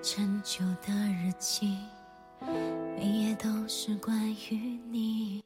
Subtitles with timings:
[0.00, 1.76] 陈旧的日记，
[2.96, 5.42] 每页都是关于你。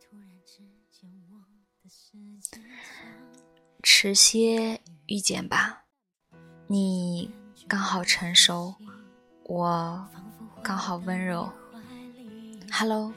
[0.00, 0.58] 突然之
[0.90, 1.36] 间，我
[1.82, 2.60] 的世界
[3.82, 5.86] 迟些遇见吧，
[6.66, 7.30] 你
[7.66, 8.74] 刚好成熟，
[9.44, 10.08] 我
[10.62, 11.50] 刚好温柔。
[12.70, 13.14] Hello，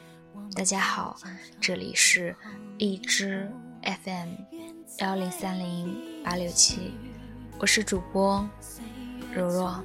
[0.56, 1.18] 大家好，
[1.60, 2.34] 这里是
[2.78, 3.52] 荔枝
[3.84, 4.30] FM
[5.00, 6.94] 幺零三零八六七，
[7.60, 8.48] 我是主播
[9.34, 9.84] 柔柔。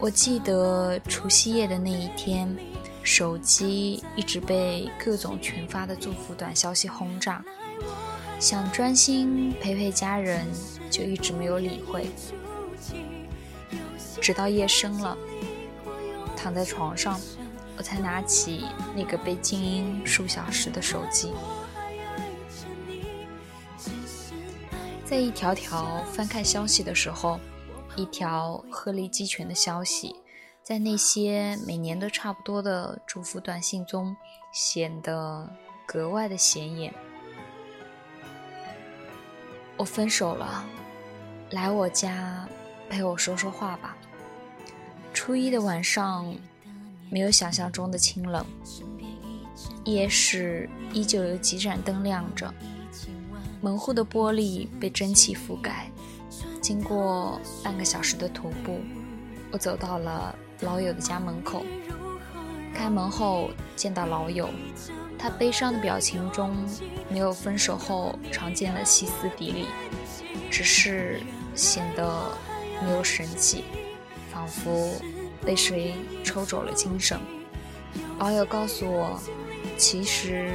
[0.00, 2.48] 我记得除夕夜的那一天，
[3.02, 7.44] 手机一直被各种群发的祝福短消息轰炸，
[8.38, 10.46] 想专心陪陪家人，
[10.88, 12.08] 就一直没有理会。
[14.20, 15.18] 直到夜深了，
[16.36, 17.20] 躺在床上，
[17.76, 21.32] 我才拿起那个被静音数小时的手机，
[25.04, 27.40] 在一条条翻看消息的时候。
[27.96, 30.16] 一条鹤立鸡群的消息，
[30.62, 34.16] 在那些每年都差不多的祝福短信中
[34.52, 35.50] 显得
[35.86, 36.94] 格外的显眼。
[39.76, 40.64] 我分手了，
[41.50, 42.48] 来我家
[42.88, 43.96] 陪我说说话吧。
[45.12, 46.34] 初一的晚上，
[47.10, 48.44] 没有想象中的清冷，
[49.84, 52.52] 夜市依旧有几盏灯亮着，
[53.60, 55.87] 门户的玻璃被蒸汽覆盖。
[56.68, 58.80] 经过半个小时的徒步，
[59.50, 61.64] 我走到了老友的家门口。
[62.74, 64.50] 开门后见到老友，
[65.18, 66.54] 他悲伤的表情中
[67.08, 69.66] 没有分手后常见的歇斯底里，
[70.50, 71.22] 只是
[71.54, 72.36] 显得
[72.84, 73.64] 没有神气，
[74.30, 74.92] 仿佛
[75.42, 77.18] 被谁抽走了精神。
[78.18, 79.18] 老友告诉我，
[79.78, 80.50] 其实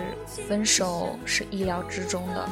[0.47, 2.47] 分手是意料之中的，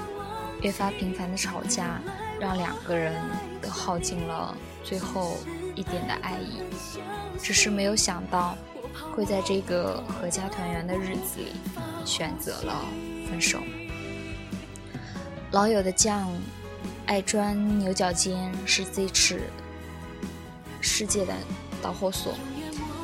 [0.63, 2.01] 越发频繁的吵架
[2.41, 3.13] 让两个人。
[3.61, 5.37] 都耗尽了最后
[5.75, 6.63] 一点的爱意，
[7.39, 8.57] 只是没有想到
[9.15, 11.51] 会在这个阖家团圆的日子里
[12.03, 12.83] 选择了
[13.29, 13.59] 分手。
[15.51, 16.27] 老友的酱
[17.05, 19.39] 爱钻牛角尖是这次
[20.81, 21.35] 世界的
[21.83, 22.33] 导火索，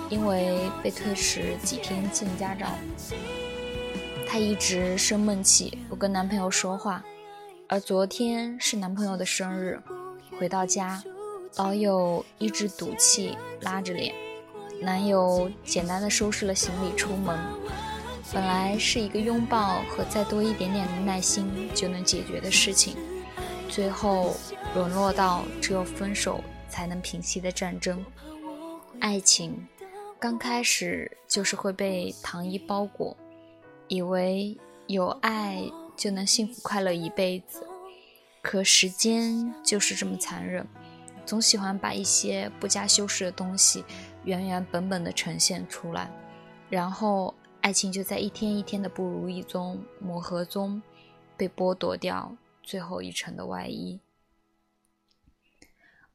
[0.10, 2.72] 因为被推迟几天见家长，
[4.28, 7.04] 她一直生闷气，不跟男朋友说话，
[7.70, 9.78] 而昨天是男朋友的生日。
[10.40, 11.04] 回到家，
[11.58, 14.16] 老友一直赌气，拉着脸。
[14.80, 17.38] 男友简单的收拾了行李出门。
[18.32, 22.96] 本来是一个拥抱和再多一点点的耐心就能解决的事情，
[23.68, 24.34] 最后
[24.74, 28.04] 沦落到只有分手才能平息的战争。
[29.00, 29.68] 爱情
[30.20, 33.16] 刚开始就是会被糖衣包裹，
[33.90, 34.58] 以为
[34.88, 35.62] 有爱
[35.98, 37.68] 就能幸福快乐一辈子。
[38.42, 40.66] 可时间就是这么残忍，
[41.26, 43.84] 总喜欢把一些不加修饰的东西
[44.24, 46.10] 原原本本的呈现出来，
[46.70, 50.82] 然后爱情就在一天一天的不如意中磨合中
[51.36, 54.00] 被剥夺掉最后一层的外衣。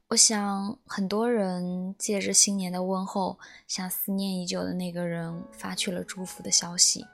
[0.08, 7.06] 我想很多人借着新年的问候，向思念已久的那个人发去了祝福的消息，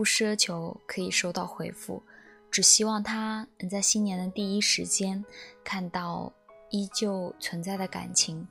[0.00, 2.02] 不奢求可以收到回复。
[2.50, 5.22] 只希望他能在新年的第一时间
[5.62, 6.32] 看到
[6.70, 8.48] 依旧存在的感情。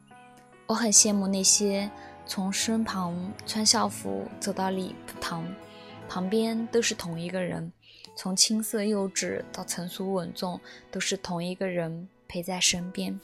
[0.68, 1.90] 我很羡慕那些
[2.24, 5.44] 从身旁穿校服走到礼堂，
[6.08, 7.72] 旁边都是同一个人；
[8.16, 10.62] 从青涩幼稚到成熟稳重，
[10.92, 13.20] 都是同一个人陪在身边。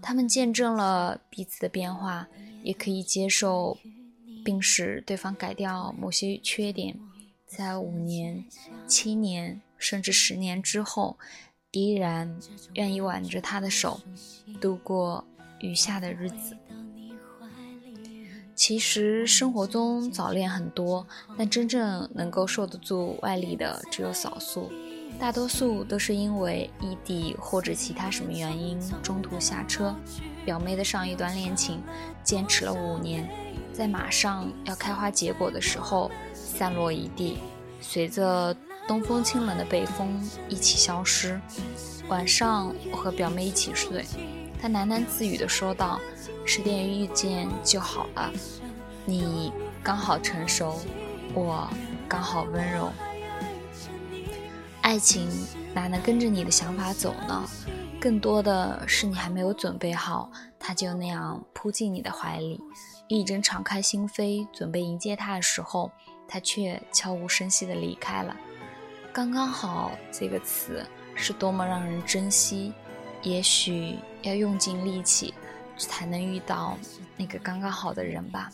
[0.00, 2.26] 他们见证了彼此的变化，
[2.62, 3.76] 也可以接受，
[4.42, 6.98] 并使对方改掉某些缺点。
[7.50, 8.44] 在五年、
[8.86, 11.18] 七年甚至十年之后，
[11.72, 12.38] 依然
[12.74, 14.00] 愿意挽着他的手
[14.60, 15.24] 度过
[15.58, 16.56] 余下的日子。
[18.54, 21.04] 其实生活中早恋很多，
[21.36, 24.70] 但真正能够受得住外力的只有少数，
[25.18, 29.92] 大多数都是因为异地或者其他什么原因中途下车。
[30.44, 31.82] 表妹的上一段恋情
[32.22, 33.28] 坚持了五年，
[33.72, 36.08] 在马上要开花结果的时候。
[36.60, 37.38] 散落一地，
[37.80, 38.54] 随着
[38.86, 41.40] 东风清冷的北风一起消失。
[42.10, 44.04] 晚上，我和表妹一起睡，
[44.60, 45.98] 她喃喃自语地说道
[46.44, 48.30] ：“十点遇见就好了。
[49.06, 49.50] 你
[49.82, 50.78] 刚好成熟，
[51.32, 51.66] 我
[52.06, 52.92] 刚好温柔。
[54.82, 55.30] 爱情
[55.72, 57.42] 哪能跟着你的想法走呢？
[57.98, 62.60] 更多的是你还没有准备好，他就那样扑进你的怀里，
[63.08, 65.90] 一直敞开心扉准备迎接他的时候。”
[66.32, 68.36] 他却悄无声息地离开了。
[69.12, 70.86] 刚刚好这个词
[71.16, 72.72] 是多么让人珍惜，
[73.22, 75.34] 也许要用尽力气，
[75.76, 76.78] 才能遇到
[77.16, 78.48] 那个刚刚好的人吧。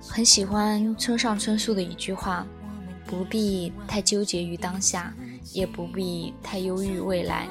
[0.00, 2.46] 很喜欢村上春树的一句话：
[3.04, 5.12] 不必太纠结于当下，
[5.52, 7.46] 也不必太忧郁未来。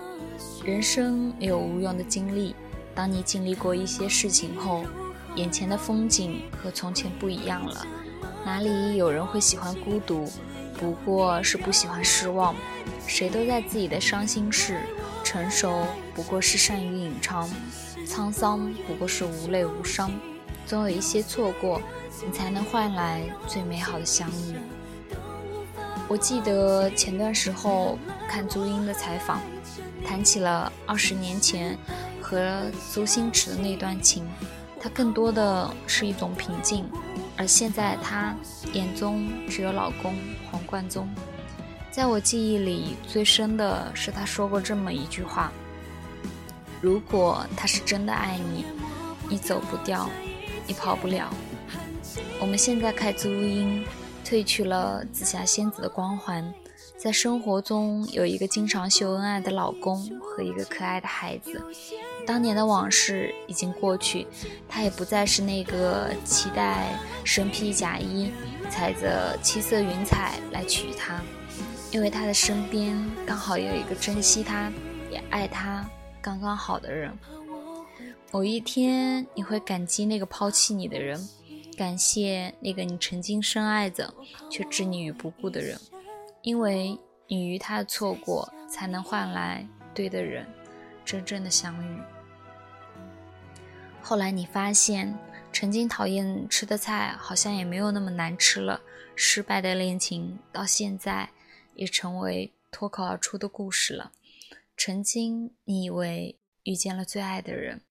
[0.65, 2.55] 人生没有无用的经历，
[2.95, 4.83] 当你经历过一些事情后，
[5.35, 7.85] 眼前的风景和从前不一样了。
[8.45, 10.29] 哪里有人会喜欢孤独？
[10.79, 12.55] 不过是不喜欢失望。
[13.07, 14.81] 谁都在自己的伤心事，
[15.23, 15.85] 成熟
[16.15, 17.49] 不过是善于隐藏，
[18.07, 20.11] 沧桑不过是无泪无伤。
[20.65, 21.81] 总有一些错过，
[22.25, 24.55] 你才能换来最美好的相遇。
[26.07, 29.41] 我记得前段时候看朱茵的采访，
[30.05, 31.77] 谈起了二十年前
[32.21, 32.63] 和
[32.93, 34.27] 周星驰的那段情，
[34.81, 36.89] 它更多的是一种平静，
[37.37, 38.35] 而现在她
[38.73, 40.17] 眼中只有老公
[40.49, 41.07] 黄贯中。
[41.91, 45.51] 在我记忆里最深的是他说过这么一句话
[46.81, 48.65] ：“如果他是真的爱你，
[49.29, 50.09] 你走不掉，
[50.65, 51.31] 你跑不了。”
[52.41, 53.85] 我们现在看朱茵，
[54.25, 56.51] 褪去了紫霞仙子的光环，
[56.97, 61.61] 在生活中有一个经常秀恩爱的老公和一个可爱的孩子。
[62.25, 64.27] 当年的往事已经过去，
[64.67, 68.31] 他也不再是那个期待身披假衣、
[68.69, 71.21] 踩着七色云彩来娶她。
[71.91, 72.97] 因为他的身边
[73.27, 74.71] 刚好有一个珍惜他，
[75.11, 75.85] 也爱他
[76.21, 77.11] 刚刚好的人。
[78.31, 81.19] 某一天，你会感激那个抛弃你的人，
[81.77, 84.13] 感谢那个你曾经深爱着
[84.49, 85.77] 却置你于不顾的人，
[86.43, 86.97] 因为
[87.27, 90.47] 你与他的错过，才能换来对的人
[91.05, 92.01] 真正的相遇。
[94.01, 95.17] 后来你发现，
[95.53, 98.81] 曾经讨厌吃的菜好像也没有那么难吃了。
[99.15, 101.29] 失败的恋情到现在。
[101.75, 104.11] 也成为脱口而出的故事了。
[104.77, 107.81] 曾经你以为遇见了最爱的人，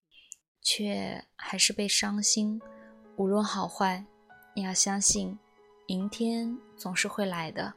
[0.62, 2.60] 却还是被伤心。
[3.16, 4.04] 无论好坏，
[4.54, 5.38] 你要相信，
[5.86, 7.74] 明天总是会来的。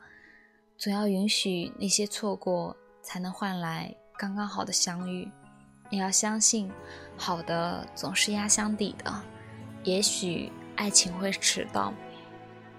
[0.77, 5.29] 总要允许那些错过，才能换来刚刚好的相遇。
[5.89, 6.71] 你要相信，
[7.17, 9.23] 好的总是压箱底的。
[9.83, 11.93] 也许爱情会迟到，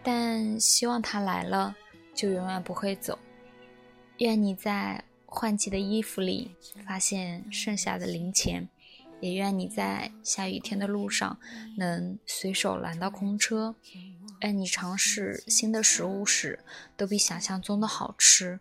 [0.03, 1.75] 但希望它来了。
[2.15, 3.19] 就永远不会走。
[4.19, 6.55] 愿你在换季的衣服里
[6.87, 8.69] 发现剩下的零钱，
[9.21, 11.37] 也愿你在下雨天的路上
[11.77, 13.75] 能随手拦到空车。
[14.43, 16.61] 愿你尝试新的食物时
[16.97, 18.61] 都比想象中的好吃。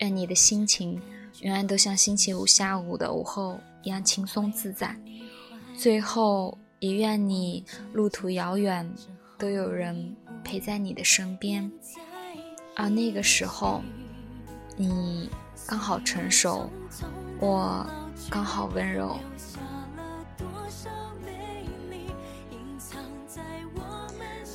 [0.00, 1.00] 愿你的心情
[1.40, 4.94] 永远都像星期五下午的午后一样轻松自在。
[5.76, 8.90] 最后，也愿你路途遥远，
[9.38, 11.70] 都有人陪在你的身边。
[12.74, 13.82] 而那个时候，
[14.76, 15.30] 你
[15.66, 16.70] 刚好成熟，
[17.38, 17.86] 我
[18.30, 19.18] 刚好温柔。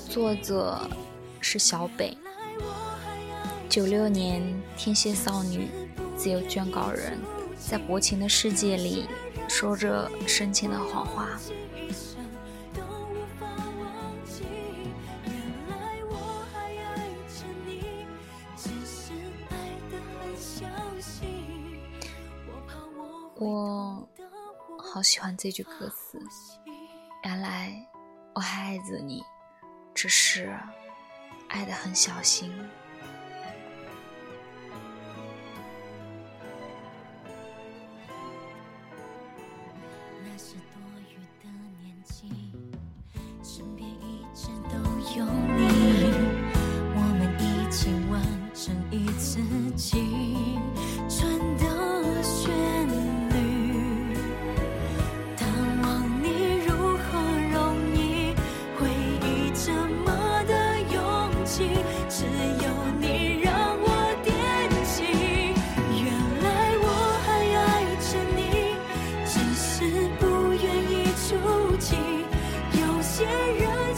[0.10, 0.90] 作者
[1.40, 2.18] 是小北，
[3.76, 4.42] 九六年
[4.78, 5.68] 天蝎少女，
[6.16, 7.20] 自由撰稿人，
[7.58, 9.06] 在薄情的世界里
[9.50, 11.28] 说着深情的谎话。
[23.36, 24.08] 我
[24.80, 26.18] 好喜欢这句歌词。
[27.26, 27.86] 原来
[28.36, 29.22] 我还爱着你，
[29.94, 30.58] 只是
[31.50, 32.50] 爱的很小心。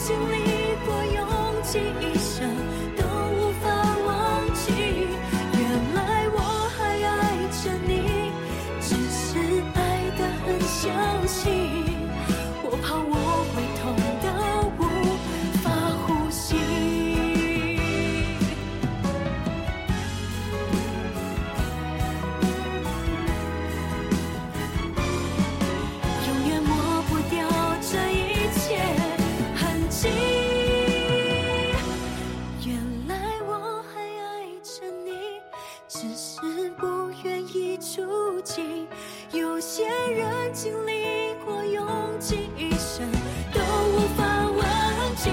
[0.08, 0.40] 经历
[0.86, 1.28] 过拥
[1.62, 2.48] 挤，一生
[39.78, 41.86] 些人经历过，用
[42.18, 43.08] 尽一生
[43.54, 45.30] 都无法忘记。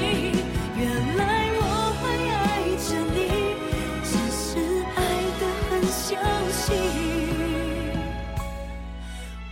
[0.77, 1.61] 原来我
[1.99, 2.37] 还爱
[2.77, 3.17] 着你，
[4.03, 4.45] 只是
[4.93, 4.97] 爱
[5.39, 6.13] 得很小
[6.51, 6.61] 心。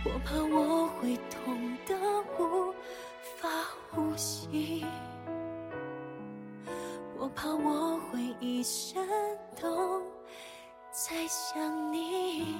[0.04, 1.90] 我怕我会痛得
[2.38, 2.72] 无
[3.40, 3.48] 法
[3.90, 4.86] 呼吸，
[7.18, 9.04] 我怕我会一生
[9.60, 10.00] 都
[10.92, 12.54] 在想你。